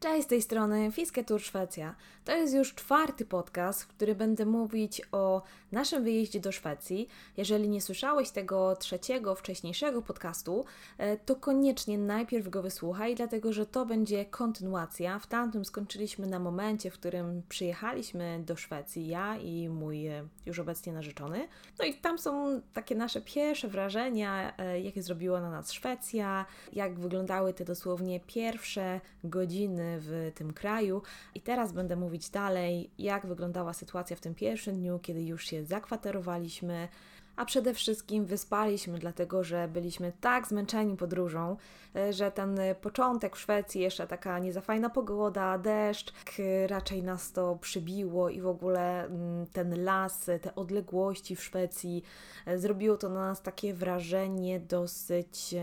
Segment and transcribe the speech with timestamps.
[0.00, 1.94] Cześć, z tej strony Fiskie Tour Szwecja.
[2.24, 7.08] To jest już czwarty podcast, w którym będę mówić o naszym wyjeździe do Szwecji.
[7.36, 10.64] Jeżeli nie słyszałeś tego trzeciego, wcześniejszego podcastu,
[10.98, 15.18] e, to koniecznie najpierw go wysłuchaj, dlatego że to będzie kontynuacja.
[15.18, 20.58] W tamtym skończyliśmy na momencie, w którym przyjechaliśmy do Szwecji, ja i mój e, już
[20.58, 21.48] obecnie narzeczony.
[21.78, 26.98] No i tam są takie nasze pierwsze wrażenia, e, jakie zrobiła na nas Szwecja, jak
[26.98, 31.02] wyglądały te dosłownie pierwsze godziny w tym kraju.
[31.34, 35.64] I teraz będę mówić dalej, jak wyglądała sytuacja w tym pierwszym dniu, kiedy już się
[35.64, 36.88] zakwaterowaliśmy,
[37.38, 41.56] a przede wszystkim wyspaliśmy, dlatego że byliśmy tak zmęczeni podróżą,
[41.96, 46.12] e, że ten początek w Szwecji, jeszcze taka niezafajna pogoda, deszcz,
[46.66, 52.02] raczej nas to przybiło i w ogóle mm, ten las, te odległości w Szwecji,
[52.46, 55.54] e, zrobiło to na nas takie wrażenie dosyć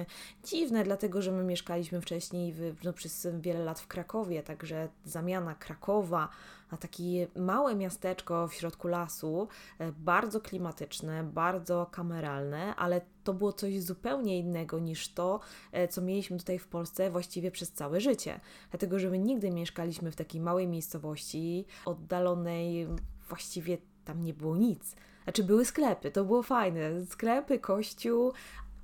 [0.44, 5.56] dziwne, dlatego że my mieszkaliśmy wcześniej w, no, przez wiele lat w Krakowie, także zamiana
[5.56, 6.30] Krakowa
[6.72, 9.48] na takie małe miasteczko w środku lasu,
[9.80, 15.40] e, bardzo klimatyczne, bardzo kameralne, ale to było coś zupełnie innego niż to,
[15.72, 18.40] e, co mieliśmy tutaj w Polsce właściwie przez całe życie.
[18.72, 22.88] Dlatego, że my nigdy mieszkaliśmy w takiej małej miejscowości, oddalonej,
[23.30, 24.96] właściwie tam nie było nic.
[25.24, 27.06] Znaczy były sklepy, to było fajne.
[27.06, 28.34] Sklepy, kościół,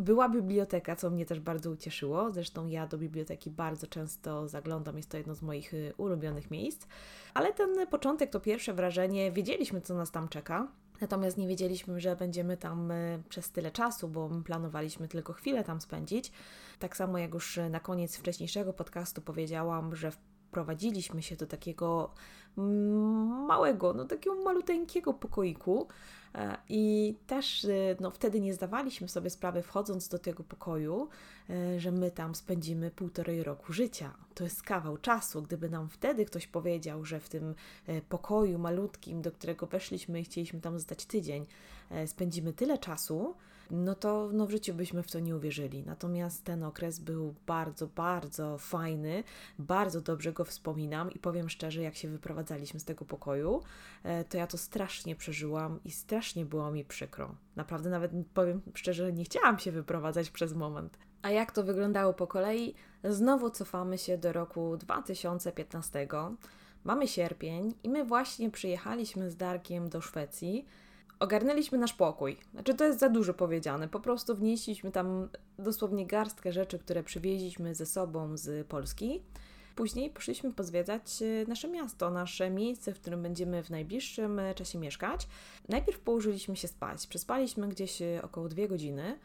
[0.01, 2.31] była biblioteka, co mnie też bardzo ucieszyło.
[2.31, 6.87] Zresztą ja do biblioteki bardzo często zaglądam, jest to jedno z moich y, ulubionych miejsc.
[7.33, 10.67] Ale ten początek, to pierwsze wrażenie, wiedzieliśmy, co nas tam czeka.
[11.01, 15.81] Natomiast nie wiedzieliśmy, że będziemy tam y, przez tyle czasu, bo planowaliśmy tylko chwilę tam
[15.81, 16.31] spędzić.
[16.79, 20.11] Tak samo jak już na koniec wcześniejszego podcastu powiedziałam, że
[20.51, 22.13] wprowadziliśmy się do takiego
[23.47, 25.87] małego, no takiego maluteńkiego pokoiku,
[26.35, 31.09] E, I też e, no, wtedy nie zdawaliśmy sobie sprawy, wchodząc do tego pokoju,
[31.49, 34.13] e, że my tam spędzimy półtorej roku życia.
[34.33, 35.41] To jest kawał czasu.
[35.41, 37.55] Gdyby nam wtedy ktoś powiedział, że w tym
[38.09, 41.45] pokoju malutkim, do którego weszliśmy i chcieliśmy tam zostać tydzień,
[42.05, 43.35] spędzimy tyle czasu,
[43.71, 45.83] no to no w życiu byśmy w to nie uwierzyli.
[45.83, 49.23] Natomiast ten okres był bardzo, bardzo fajny,
[49.59, 53.61] bardzo dobrze go wspominam i powiem szczerze, jak się wyprowadzaliśmy z tego pokoju,
[54.29, 57.35] to ja to strasznie przeżyłam i strasznie strasznie było mi przykro.
[57.55, 60.97] Naprawdę nawet powiem szczerze, nie chciałam się wyprowadzać przez moment.
[61.21, 62.75] A jak to wyglądało po kolei?
[63.03, 66.07] Znowu cofamy się do roku 2015.
[66.83, 70.65] Mamy sierpień i my właśnie przyjechaliśmy z Darkiem do Szwecji.
[71.21, 72.37] Ogarnęliśmy nasz pokój.
[72.53, 73.87] Znaczy, to jest za dużo powiedziane.
[73.87, 79.21] Po prostu wnieśliśmy tam dosłownie garstkę rzeczy, które przywieźliśmy ze sobą z Polski.
[79.75, 84.79] Później poszliśmy pozwiedzać e, nasze miasto, nasze miejsce, w którym będziemy w najbliższym e, czasie
[84.79, 85.27] mieszkać.
[85.69, 87.07] Najpierw położyliśmy się spać.
[87.07, 89.19] Przespaliśmy gdzieś e, około dwie godziny.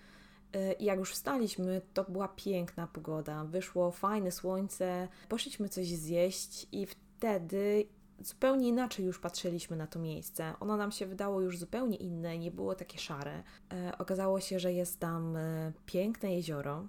[0.78, 3.44] I jak już wstaliśmy, to była piękna pogoda.
[3.44, 7.86] Wyszło fajne słońce, poszliśmy coś zjeść i wtedy
[8.20, 10.54] zupełnie inaczej już patrzyliśmy na to miejsce.
[10.60, 13.42] Ono nam się wydało już zupełnie inne, nie było takie szare.
[13.72, 16.86] E, okazało się, że jest tam e, piękne jezioro.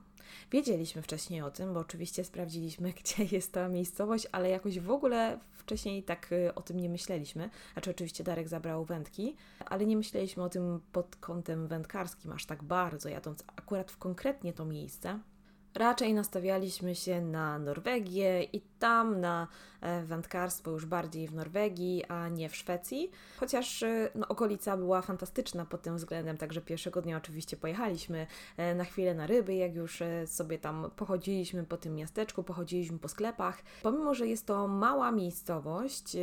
[0.52, 5.40] Wiedzieliśmy wcześniej o tym, bo oczywiście sprawdziliśmy, gdzie jest ta miejscowość, ale jakoś w ogóle
[5.52, 7.50] wcześniej tak e, o tym nie myśleliśmy.
[7.74, 12.64] Znaczy, oczywiście Darek zabrał wędki, ale nie myśleliśmy o tym pod kątem wędkarskim aż tak
[12.64, 15.20] bardzo, jadąc akurat w konkretnie to miejsce.
[15.78, 19.48] Raczej nastawialiśmy się na Norwegię i tam na
[19.82, 23.12] e, wędkarstwo już bardziej w Norwegii, a nie w Szwecji.
[23.40, 28.28] Chociaż e, no, okolica była fantastyczna pod tym względem, także pierwszego dnia oczywiście pojechaliśmy
[28.58, 33.08] e, na chwilę na ryby, jak już sobie tam pochodziliśmy po tym miasteczku, pochodziliśmy po
[33.08, 33.64] sklepach.
[33.84, 36.18] Pomimo, że jest to mała miejscowość,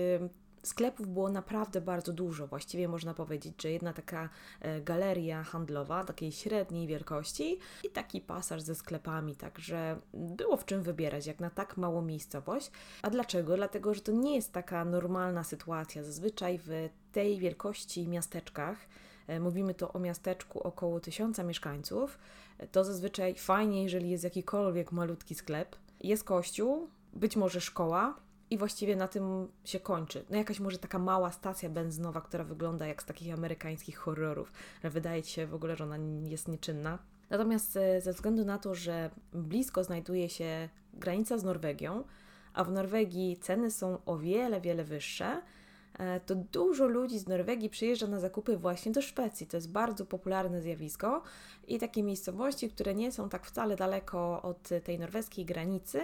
[0.65, 2.47] sklepów było naprawdę bardzo dużo.
[2.47, 4.29] Właściwie można powiedzieć, że jedna taka
[4.61, 10.83] e, galeria handlowa, takiej średniej wielkości i taki pasaż ze sklepami, także było w czym
[10.83, 12.71] wybierać, jak na tak małą miejscowość.
[13.03, 13.57] A dlaczego?
[13.57, 16.03] Dlatego, że to nie jest taka normalna sytuacja.
[16.03, 18.79] Zazwyczaj w tej wielkości miasteczkach,
[19.27, 22.19] e, mówimy tu o miasteczku około tysiąca mieszkańców,
[22.73, 28.15] to zazwyczaj fajnie, jeżeli jest jakikolwiek malutki sklep, jest kościół, być może szkoła,
[28.54, 30.24] i właściwie na tym się kończy.
[30.30, 34.53] No jakaś może taka mała stacja benzynowa, która wygląda jak z takich amerykańskich horrorów,
[34.84, 35.97] że wydaje się w ogóle, że ona
[36.28, 36.98] jest nieczynna.
[37.30, 42.04] Natomiast e, ze względu na to, że blisko znajduje się granica z Norwegią,
[42.53, 45.42] a w Norwegii ceny są o wiele, wiele wyższe,
[46.27, 49.47] to dużo ludzi z Norwegii przyjeżdża na zakupy właśnie do Szwecji.
[49.47, 51.23] To jest bardzo popularne zjawisko
[51.69, 56.01] i takie miejscowości, które nie są tak wcale daleko od tej norweskiej granicy,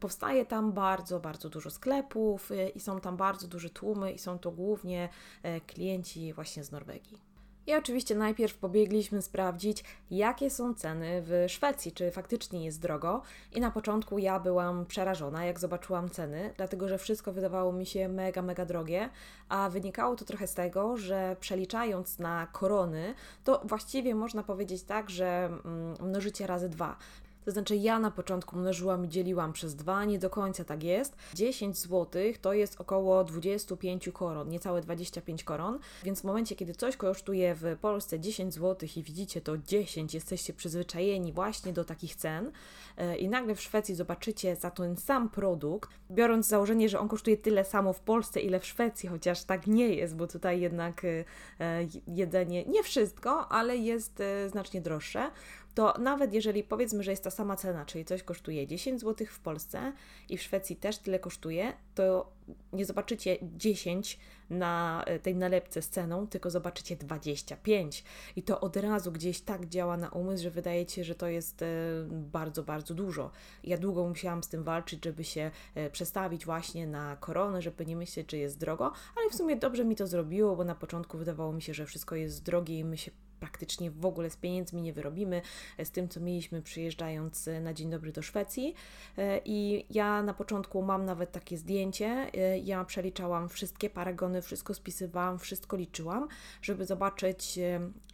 [0.00, 4.38] powstaje tam bardzo, bardzo dużo sklepów e, i są tam bardzo duże tłumy i są
[4.38, 5.08] to głównie
[5.42, 7.35] e, klienci właśnie z Norwegii.
[7.66, 13.22] I oczywiście najpierw pobiegliśmy sprawdzić, jakie są ceny w Szwecji, czy faktycznie jest drogo.
[13.54, 18.08] I na początku ja byłam przerażona, jak zobaczyłam ceny, dlatego że wszystko wydawało mi się
[18.08, 19.08] mega, mega drogie,
[19.48, 23.14] a wynikało to trochę z tego, że przeliczając na korony,
[23.44, 26.96] to właściwie można powiedzieć tak, że mm, mnożycie razy dwa.
[27.46, 31.16] To znaczy ja na początku mnożyłam i dzieliłam przez dwa, nie do końca tak jest.
[31.34, 36.96] 10 zł to jest około 25 koron, niecałe 25 koron, więc w momencie, kiedy coś
[36.96, 42.52] kosztuje w Polsce 10 zł i widzicie to 10, jesteście przyzwyczajeni właśnie do takich cen
[42.96, 47.36] e, i nagle w Szwecji zobaczycie za ten sam produkt, biorąc założenie, że on kosztuje
[47.36, 51.24] tyle samo w Polsce, ile w Szwecji, chociaż tak nie jest, bo tutaj jednak e,
[51.60, 55.30] e, jedzenie, nie wszystko, ale jest znacznie droższe,
[55.76, 59.40] to nawet jeżeli powiedzmy, że jest ta sama cena, czyli coś kosztuje 10 zł w
[59.40, 59.92] Polsce
[60.28, 62.32] i w Szwecji też tyle kosztuje, to
[62.72, 64.18] nie zobaczycie 10
[64.50, 68.04] na e, tej nalepce z ceną, tylko zobaczycie 25.
[68.36, 71.62] I to od razu gdzieś tak działa na umysł, że wydaje się, że to jest
[71.62, 71.66] e,
[72.10, 73.30] bardzo, bardzo dużo.
[73.64, 77.96] Ja długo musiałam z tym walczyć, żeby się e, przestawić właśnie na koronę, żeby nie
[77.96, 81.52] myśleć, że jest drogo, ale w sumie dobrze mi to zrobiło, bo na początku wydawało
[81.52, 83.10] mi się, że wszystko jest drogie i my się
[83.40, 85.42] praktycznie w ogóle z pieniędzmi nie wyrobimy,
[85.84, 88.74] z tym co mieliśmy przyjeżdżając na dzień dobry do Szwecji.
[89.44, 92.30] I ja na początku mam nawet takie zdjęcie.
[92.64, 96.28] Ja przeliczałam wszystkie paragony, wszystko spisywałam, wszystko liczyłam,
[96.62, 97.58] żeby zobaczyć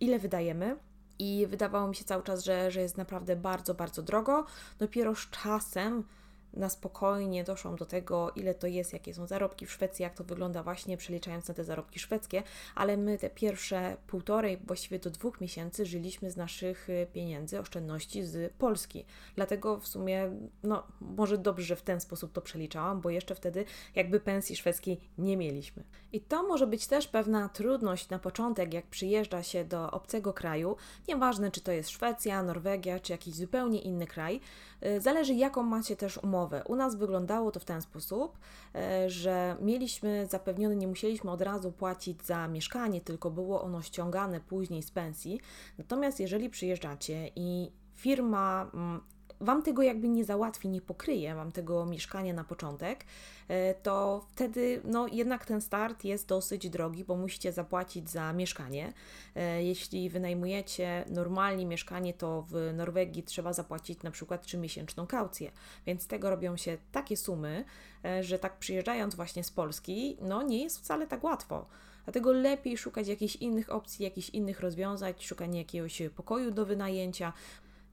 [0.01, 0.77] ile wydajemy.
[1.19, 4.47] I wydawało mi się cały czas, że, że jest naprawdę bardzo, bardzo drogo.
[4.79, 6.05] Dopiero z czasem
[6.54, 10.25] na spokojnie doszłam do tego, ile to jest, jakie są zarobki w Szwecji, jak to
[10.25, 12.43] wygląda właśnie przeliczając na te zarobki szwedzkie,
[12.75, 18.25] ale my te pierwsze półtorej, właściwie do dwóch miesięcy żyliśmy z naszych y, pieniędzy, oszczędności
[18.25, 19.04] z Polski.
[19.37, 20.31] Dlatego w sumie,
[20.62, 23.64] no może dobrze, że w ten sposób to przeliczałam, bo jeszcze wtedy
[23.94, 25.82] jakby pensji szwedzkiej nie mieliśmy.
[26.12, 30.76] I to może być też pewna trudność na początek, jak przyjeżdża się do obcego kraju,
[31.08, 34.40] nieważne czy to jest Szwecja, Norwegia, czy jakiś zupełnie inny kraj,
[34.87, 36.62] y, zależy jaką macie też umowę umowę.
[36.65, 38.39] U nas wyglądało to w ten sposób,
[38.75, 44.41] e, że mieliśmy zapewnione, nie musieliśmy od razu płacić za mieszkanie, tylko było ono ściągane
[44.41, 45.41] później z pensji.
[45.79, 49.00] Natomiast jeżeli przyjeżdżacie i firma mm,
[49.43, 53.05] Wam tego jakby nie załatwi, nie pokryje Wam tego mieszkania na początek,
[53.49, 58.93] e, to wtedy no jednak ten start jest dosyć drogi, bo musicie zapłacić za mieszkanie.
[59.37, 65.50] E, jeśli wynajmujecie normalnie mieszkanie, to w Norwegii trzeba zapłacić na przykład 3-miesięczną kaucję,
[65.87, 67.65] więc z tego robią się takie sumy,
[68.05, 71.67] e, że tak przyjeżdżając właśnie z Polski, no nie jest wcale tak łatwo.
[72.05, 77.33] Dlatego lepiej szukać jakichś innych opcji, jakichś innych rozwiązań, szukanie jakiegoś pokoju do wynajęcia,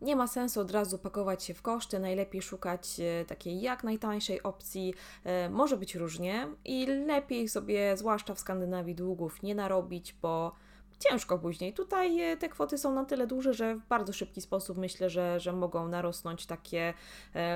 [0.02, 4.44] nie ma sensu od razu pakować się w koszty, najlepiej szukać e, takiej jak najtańszej
[4.44, 4.94] opcji.
[5.24, 10.56] E, może być różnie i lepiej sobie, zwłaszcza w Skandynawii, długów nie narobić, bo
[11.00, 11.74] ciężko później.
[11.74, 15.40] Tutaj e, te kwoty są na tyle duże, że w bardzo szybki sposób myślę, że,
[15.40, 16.94] że mogą narosnąć takie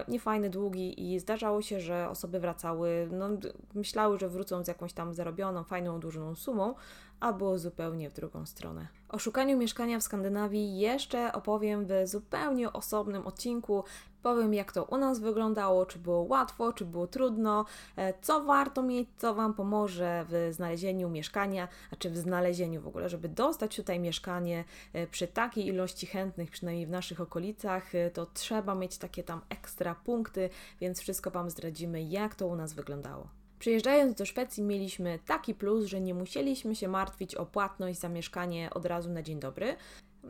[0.08, 3.30] niefajne długi i zdarzało się, że osoby wracały, no,
[3.74, 6.76] myślały, że wrócą z jakąś tam zarobioną, fajną, dużą sumą,
[7.20, 9.03] a było zupełnie w drugą stronę.
[9.14, 13.84] O szukaniu mieszkania w Skandynawii jeszcze opowiem w zupełnie osobnym odcinku.
[14.24, 17.66] Powiem, jak to u nas wyglądało, czy było łatwo, czy było trudno,
[17.96, 22.88] e, co warto mieć, co Wam pomoże w znalezieniu mieszkania, a czy w znalezieniu w
[22.88, 24.64] ogóle, żeby dostać tutaj mieszkanie
[24.94, 29.42] e, przy takiej ilości chętnych, przynajmniej w naszych okolicach, e, to trzeba mieć takie tam
[29.50, 30.50] ekstra punkty,
[30.82, 33.43] więc wszystko Wam zdradzimy, jak to u nas wyglądało.
[33.64, 38.70] Przyjeżdżając do Szwecji mieliśmy taki plus, że nie musieliśmy się martwić o płatność za mieszkanie
[38.74, 39.76] od razu na dzień dobry.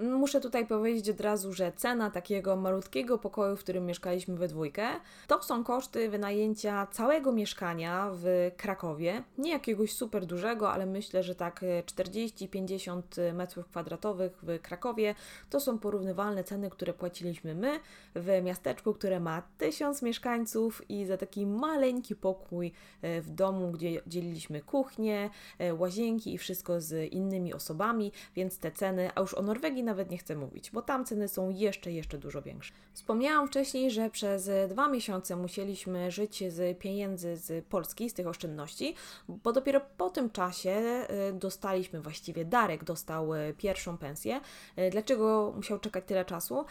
[0.01, 4.87] Muszę tutaj powiedzieć od razu, że cena takiego malutkiego pokoju, w którym mieszkaliśmy we dwójkę,
[5.27, 9.23] to są koszty wynajęcia całego mieszkania w Krakowie.
[9.37, 15.15] Nie jakiegoś super dużego, ale myślę, że tak 40-50 metrów kwadratowych w Krakowie
[15.49, 17.79] to są porównywalne ceny, które płaciliśmy my
[18.15, 22.71] w miasteczku, które ma 1000 mieszkańców i za taki maleńki pokój
[23.01, 28.71] e, w domu, gdzie dzieliliśmy kuchnię, e, łazienki i wszystko z innymi osobami, więc te
[28.71, 32.17] ceny, a już o Norwegii nawet nie chcę mówić, bo tam ceny są jeszcze, jeszcze
[32.17, 32.73] dużo większe.
[32.93, 38.95] Wspomniałam wcześniej, że przez dwa miesiące musieliśmy żyć z pieniędzy z Polski, z tych oszczędności,
[39.29, 44.41] bo dopiero po tym czasie y, dostaliśmy, właściwie Darek dostał y, pierwszą pensję.
[44.79, 46.65] Y, dlaczego musiał czekać tyle czasu?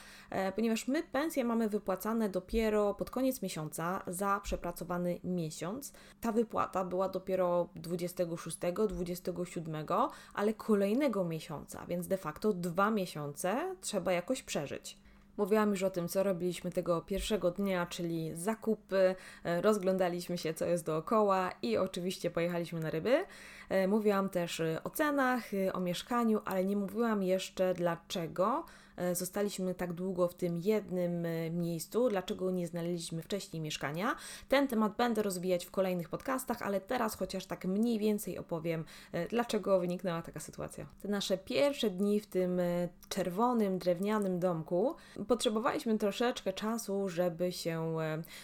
[0.57, 5.93] Ponieważ my pensje mamy wypłacane dopiero pod koniec miesiąca za przepracowany miesiąc.
[6.21, 8.57] Ta wypłata była dopiero 26,
[8.89, 9.87] 27,
[10.35, 14.99] ale kolejnego miesiąca, więc de facto dwa miesiące miesiące trzeba jakoś przeżyć.
[15.37, 20.65] Mówiłam już o tym, co robiliśmy tego pierwszego dnia, czyli zakupy, e, rozglądaliśmy się, co
[20.67, 23.25] jest dookoła i oczywiście pojechaliśmy na ryby.
[23.69, 28.82] E, mówiłam też o cenach, o mieszkaniu, ale nie mówiłam jeszcze dlaczego E,
[29.13, 34.17] zostaliśmy tak długo w tym jednym e, miejscu, dlaczego nie znaleźliśmy wcześniej mieszkania.
[34.49, 39.29] Ten temat będę rozwijać w kolejnych podcastach, ale teraz chociaż tak mniej więcej opowiem, e,
[39.29, 40.87] dlaczego wyniknęła taka sytuacja.
[41.03, 42.61] Te nasze pierwsze dni w tym
[43.09, 44.95] czerwonym, drewnianym domku
[45.29, 47.97] potrzebowaliśmy troszeczkę czasu, żeby się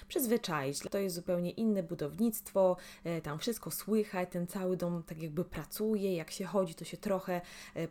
[0.09, 0.79] przyzwyczaić.
[0.91, 2.77] To jest zupełnie inne budownictwo,
[3.23, 7.41] tam wszystko słychać, ten cały dom tak jakby pracuje, jak się chodzi, to się trochę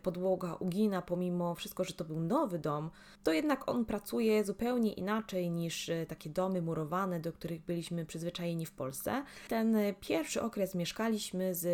[0.02, 2.90] podłoga ugina, pomimo wszystko, że to był nowy nowy dom,
[3.24, 8.66] to jednak on pracuje zupełnie inaczej niż e, takie domy murowane, do których byliśmy przyzwyczajeni
[8.66, 9.24] w Polsce.
[9.48, 11.66] Ten e, pierwszy okres mieszkaliśmy z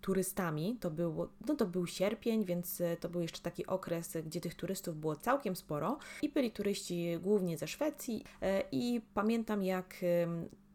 [0.00, 4.40] turystami, to był, no to był sierpień, więc e, to był jeszcze taki okres, gdzie
[4.40, 8.24] tych turystów było całkiem sporo i byli turyści głównie ze Szwecji
[8.72, 9.94] i pamiętam jak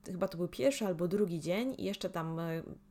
[0.05, 2.41] chyba to był pierwszy albo drugi dzień i jeszcze tam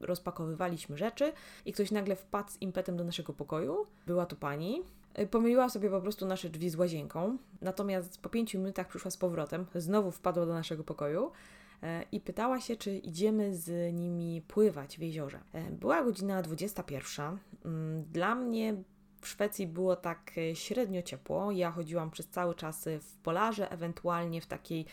[0.01, 1.33] rozpakowywaliśmy rzeczy
[1.65, 3.87] i ktoś nagle wpadł z impetem do naszego pokoju.
[4.07, 4.83] Była to pani,
[5.31, 9.67] pomyliła sobie po prostu nasze drzwi z łazienką, natomiast po pięciu minutach przyszła z powrotem,
[9.75, 15.01] znowu wpadła do naszego pokoju y, i pytała się, czy idziemy z nimi pływać w
[15.01, 15.41] jeziorze.
[15.55, 17.39] Y, była godzina 21.
[17.65, 18.75] Mm, dla mnie
[19.21, 21.53] w Szwecji było tak średnio ciepło.
[21.53, 24.87] Ja chodziłam przez cały czas w polarze, ewentualnie w takiej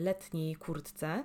[0.00, 1.24] letniej kurtce.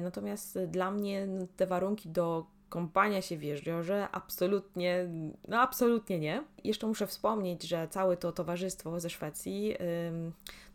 [0.00, 5.08] Natomiast dla mnie te warunki do kąpania się w jeziorze absolutnie,
[5.48, 6.44] no absolutnie nie.
[6.64, 9.76] Jeszcze muszę wspomnieć, że całe to towarzystwo ze Szwecji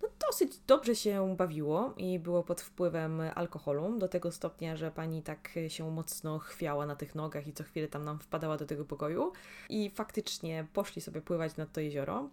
[0.01, 5.21] no dosyć dobrze się bawiło i było pod wpływem alkoholu, do tego stopnia, że pani
[5.23, 8.85] tak się mocno chwiała na tych nogach i co chwilę tam nam wpadała do tego
[8.85, 9.31] pokoju.
[9.69, 12.29] I faktycznie poszli sobie pływać nad to jezioro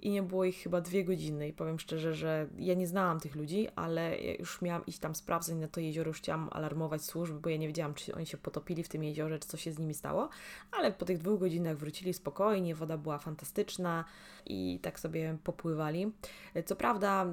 [0.00, 3.36] i nie było ich chyba dwie godziny i powiem szczerze, że ja nie znałam tych
[3.36, 7.50] ludzi, ale już miałam iść tam sprawdzać na to jezioro, już chciałam alarmować służby, bo
[7.50, 9.94] ja nie wiedziałam, czy oni się potopili w tym jeziorze, czy co się z nimi
[9.94, 10.28] stało,
[10.72, 14.04] ale po tych dwóch godzinach wrócili spokojnie, woda była fantastyczna
[14.46, 16.12] i tak sobie popływali.
[16.66, 17.26] Co prawda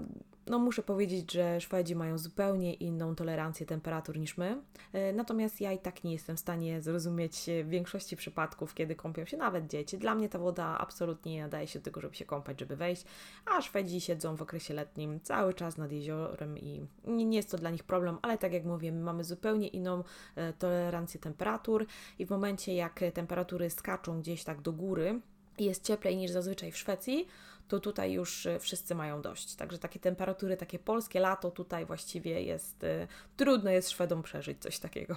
[0.48, 4.62] no muszę powiedzieć, że Szwedzi mają zupełnie inną tolerancję temperatur niż my.
[4.94, 9.26] E, natomiast ja i tak nie jestem w stanie zrozumieć w większości przypadków, kiedy kąpią
[9.26, 9.98] się nawet dzieci.
[9.98, 13.06] Dla mnie ta woda absolutnie nie nadaje się do tego, żeby się kąpać, żeby wejść,
[13.46, 17.70] a Szwedzi siedzą w okresie letnim cały czas nad jeziorem i nie jest to dla
[17.70, 20.04] nich problem, ale tak jak mówię, my mamy zupełnie inną
[20.36, 21.86] e, tolerancję temperatur
[22.20, 25.22] i w momencie jak temperatury skaczą gdzieś tak do góry,
[25.60, 27.28] jest cieplej niż zazwyczaj w Szwecji,
[27.68, 29.56] to tutaj już y, wszyscy mają dość.
[29.56, 34.80] Także takie temperatury, takie polskie lato tutaj właściwie jest, y, trudno jest Szwedom przeżyć coś
[34.80, 35.16] takiego.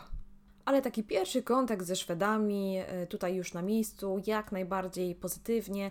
[0.65, 5.91] Ale taki pierwszy kontakt ze Szwedami, y, tutaj już na miejscu, jak najbardziej pozytywnie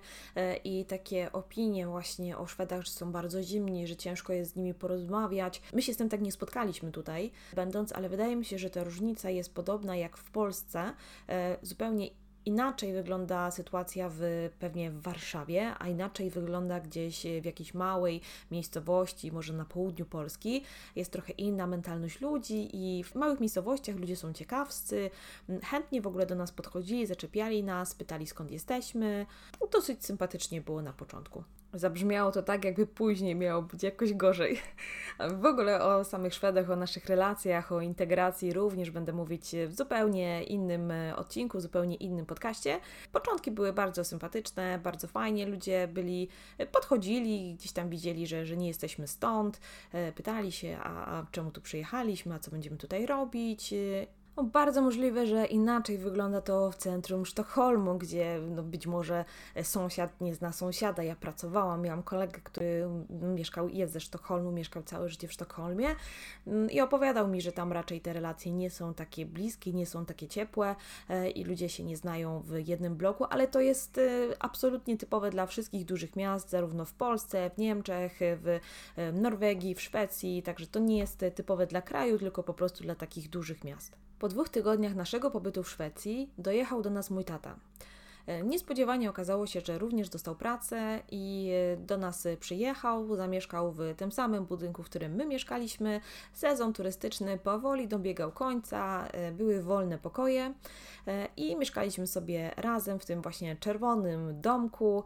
[0.64, 4.74] i takie opinie właśnie o Szwedach, że są bardzo zimni, że ciężko jest z nimi
[4.74, 5.62] porozmawiać.
[5.74, 8.84] My się z tym tak nie spotkaliśmy tutaj, będąc, ale wydaje mi się, że ta
[8.84, 10.94] różnica jest podobna jak w Polsce,
[11.62, 12.10] zupełnie
[12.46, 18.22] Inaczej wygląda sytuacja w, pewnie w Warszawie, a inaczej wygląda gdzieś w jakiejś małej
[18.52, 20.64] miejscowości, może na południu Polski.
[20.96, 25.10] Jest trochę inna mentalność ludzi i w małych miejscowościach ludzie są ciekawscy,
[25.64, 29.26] chętnie w ogóle do nas podchodzili, zaczepiali nas, pytali skąd jesteśmy.
[29.72, 31.44] Dosyć sympatycznie było na początku.
[31.74, 34.62] Zabrzmiało to tak, jakby później miało być jakoś gorzej.
[35.42, 40.44] W ogóle o samych Szwedach, o naszych relacjach, o integracji również będę mówić w zupełnie
[40.44, 42.80] innym e, odcinku, zupełnie innym podcaście.
[43.12, 48.58] Początki były bardzo sympatyczne, bardzo fajnie, ludzie byli, e, podchodzili, gdzieś tam widzieli, że, że
[48.58, 49.60] nie jesteśmy stąd,
[49.92, 53.74] e, pytali się, a, a czemu tu przyjechaliśmy, a co będziemy tutaj robić
[54.38, 59.26] no, bardzo możliwe, że inaczej wygląda to w centrum Sztokholmu, gdzie no, być może
[59.64, 61.04] sąsiad nie zna sąsiada.
[61.04, 65.88] Ja pracowałam, miałam kolegę, który mieszkał, jest ze Sztokholmu, mieszkał całe życie w Sztokholmie
[66.48, 70.06] mm, i opowiadał mi, że tam raczej te relacje nie są takie bliskie, nie są
[70.06, 70.76] takie ciepłe
[71.10, 74.02] e, i ludzie się nie znają w jednym bloku, ale to jest e,
[74.40, 78.60] absolutnie typowe dla wszystkich dużych miast, zarówno w Polsce, w Niemczech, w
[78.96, 82.96] e, Norwegii, w Szwecji, także to nie jest typowe dla kraju, tylko po prostu dla
[82.96, 84.04] takich dużych miast.
[84.24, 87.56] Po dwóch tygodniach naszego pobytu w Szwecji dojechał do nas mój tata.
[88.28, 93.80] E, niespodziewanie okazało się, że również dostał pracę i e, do nas przyjechał, zamieszkał w
[93.98, 96.02] tym samym budynku, w którym my mieszkaliśmy.
[96.34, 100.54] Sezon turystyczny powoli dobiegał końca, e, były wolne pokoje
[101.38, 105.04] i mieszkaliśmy sobie razem w tym właśnie czerwonym domku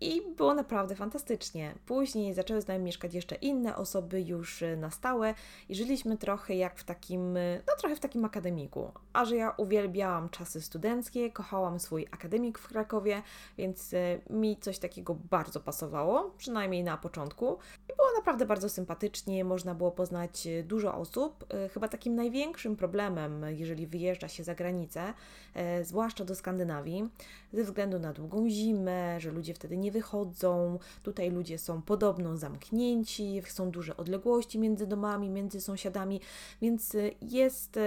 [0.00, 1.74] i było naprawdę fantastycznie.
[1.86, 5.34] Później zaczęły z nami mieszkać jeszcze inne osoby już na stałe
[5.68, 7.32] i żyliśmy trochę jak w takim,
[7.66, 8.92] no trochę w takim akademiku.
[9.12, 13.22] A że ja uwielbiałam czasy studenckie, kochałam swój akademik, akademik w Krakowie,
[13.58, 13.94] więc
[14.30, 17.58] mi coś takiego bardzo pasowało, przynajmniej na początku.
[17.92, 21.44] I było naprawdę bardzo sympatycznie, można było poznać dużo osób.
[21.72, 25.14] Chyba takim największym problemem, jeżeli wyjeżdża się za granicę,
[25.82, 27.08] zwłaszcza do Skandynawii,
[27.52, 33.42] ze względu na długą zimę, że ludzie wtedy nie wychodzą, tutaj ludzie są podobno zamknięci,
[33.46, 36.20] są duże odległości między domami, między sąsiadami,
[36.62, 37.78] więc jest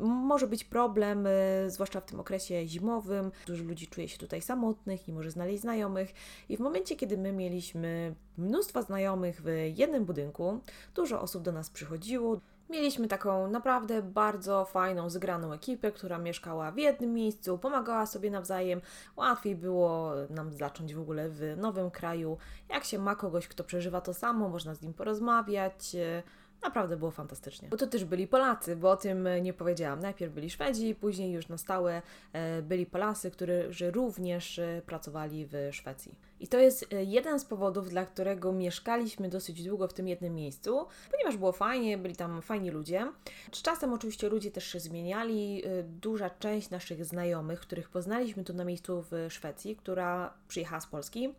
[0.00, 1.28] może być problem,
[1.66, 3.30] zwłaszcza w tym okresie zimowym.
[3.46, 6.14] Dużo ludzi czuje się tutaj samotnych, nie może znaleźć znajomych.
[6.48, 10.60] I w momencie, kiedy my mieliśmy mnóstwo znajomych w jednym budynku,
[10.94, 12.40] dużo osób do nas przychodziło.
[12.70, 18.80] Mieliśmy taką naprawdę bardzo fajną, zgraną ekipę, która mieszkała w jednym miejscu, pomagała sobie nawzajem.
[19.16, 22.36] Łatwiej było nam zacząć w ogóle w nowym kraju.
[22.68, 25.96] Jak się ma kogoś, kto przeżywa to samo, można z nim porozmawiać.
[26.62, 27.68] Naprawdę było fantastycznie.
[27.68, 30.00] Bo to też byli Polacy, bo o tym nie powiedziałam.
[30.00, 35.68] Najpierw byli Szwedzi, później już na stałe e, byli Polacy, którzy również e, pracowali w
[35.72, 36.14] Szwecji.
[36.40, 40.34] I to jest e, jeden z powodów, dla którego mieszkaliśmy dosyć długo w tym jednym
[40.34, 43.12] miejscu, ponieważ było fajnie, byli tam fajni ludzie.
[43.52, 45.62] Z czasem oczywiście ludzie też się zmieniali.
[45.84, 51.34] Duża część naszych znajomych, których poznaliśmy tu na miejscu w Szwecji, która przyjechała z Polski,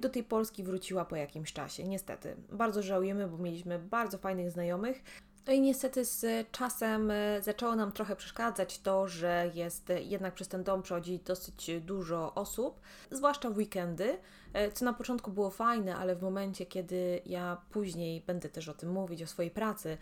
[0.00, 1.84] do tej Polski wróciła po jakimś czasie.
[1.84, 2.36] Niestety.
[2.52, 5.02] Bardzo żałujemy, bo mieliśmy bardzo fajnych znajomych.
[5.46, 10.34] No i niestety z czasem e, zaczęło nam trochę przeszkadzać to, że jest e, jednak
[10.34, 14.18] przez ten dom przechodzi dosyć dużo osób, zwłaszcza w weekendy,
[14.52, 18.74] e, co na początku było fajne, ale w momencie, kiedy ja później będę też o
[18.74, 19.98] tym mówić, o swojej pracy,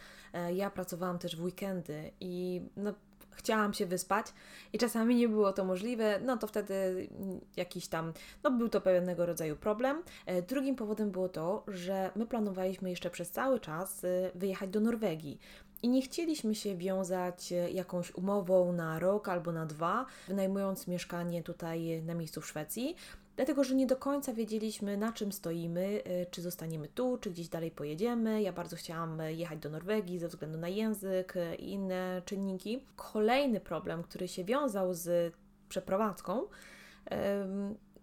[0.54, 2.94] ja pracowałam też w weekendy i no,
[3.34, 4.26] chciałam się wyspać
[4.72, 7.08] i czasami nie było to możliwe, no to wtedy
[7.56, 8.12] jakiś tam,
[8.44, 10.02] no był to pewnego rodzaju problem.
[10.26, 14.80] E, drugim powodem było to, że my planowaliśmy jeszcze przez cały czas e, wyjechać do
[14.80, 15.38] Norwegii.
[15.82, 21.42] I nie chcieliśmy się wiązać e, jakąś umową na rok albo na dwa, wynajmując mieszkanie
[21.42, 22.96] tutaj na miejscu w Szwecji,
[23.36, 27.48] dlatego że nie do końca wiedzieliśmy, na czym stoimy, y, czy zostaniemy tu, czy gdzieś
[27.48, 28.42] dalej pojedziemy.
[28.42, 32.84] Ja bardzo chciałam jechać do Norwegii ze względu na język i inne czynniki.
[32.96, 35.34] Kolejny problem, który się wiązał z
[35.68, 36.46] przeprowadzką,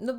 [0.01, 0.13] no,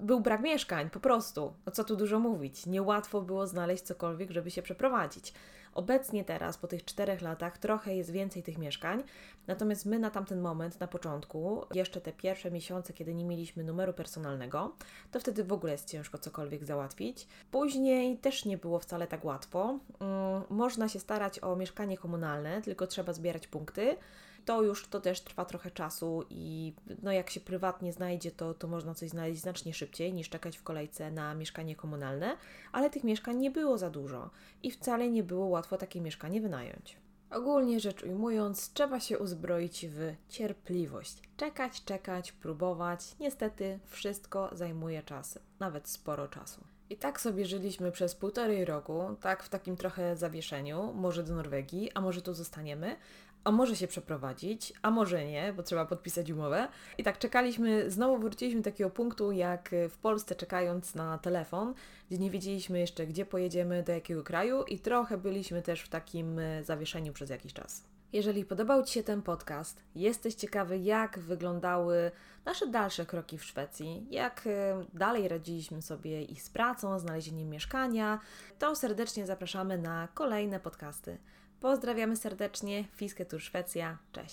[0.00, 1.54] był brak mieszkań, po prostu.
[1.66, 2.66] No co tu dużo mówić.
[2.66, 5.32] Niełatwo było znaleźć cokolwiek, żeby się przeprowadzić.
[5.74, 9.02] Obecnie teraz, po tych czterech latach, trochę jest więcej tych mieszkań,
[9.46, 13.92] natomiast my na tamten moment, na początku, jeszcze te pierwsze miesiące, kiedy nie mieliśmy numeru
[13.92, 14.76] personalnego,
[15.10, 17.26] to wtedy w ogóle jest ciężko cokolwiek załatwić.
[17.50, 19.78] Później też nie było wcale tak łatwo.
[20.00, 23.96] Mm, można się starać o mieszkanie komunalne, tylko trzeba zbierać punkty
[24.44, 28.68] to już to też trwa trochę czasu i no jak się prywatnie znajdzie, to, to
[28.68, 32.36] można coś znaleźć znacznie szybciej niż czekać w kolejce na mieszkanie komunalne,
[32.72, 34.30] ale tych mieszkań nie było za dużo
[34.62, 36.96] i wcale nie było łatwo takie mieszkanie wynająć.
[37.30, 41.16] Ogólnie rzecz ujmując, trzeba się uzbroić w cierpliwość.
[41.36, 43.00] Czekać, czekać, próbować.
[43.20, 46.73] Niestety wszystko zajmuje czas, nawet sporo czasu.
[46.90, 51.90] I tak sobie żyliśmy przez półtorej roku, tak w takim trochę zawieszeniu, może do Norwegii,
[51.94, 52.96] a może tu zostaniemy,
[53.44, 56.68] a może się przeprowadzić, a może nie, bo trzeba podpisać umowę.
[56.98, 61.74] I tak czekaliśmy, znowu wróciliśmy do takiego punktu, jak w Polsce czekając na telefon,
[62.10, 66.38] gdzie nie wiedzieliśmy jeszcze, gdzie pojedziemy, do jakiego kraju i trochę byliśmy też w takim
[66.38, 67.93] e, zawieszeniu przez jakiś czas.
[68.14, 72.10] Jeżeli podobał Ci się ten podcast, jesteś ciekawy, jak wyglądały
[72.44, 78.20] nasze dalsze kroki w Szwecji, jak e, dalej radziliśmy sobie i z pracą, znalezieniem mieszkania,
[78.58, 81.18] to serdecznie zapraszamy na kolejne podcasty.
[81.60, 84.32] Pozdrawiamy serdecznie, Fisketur Szwecja, cześć!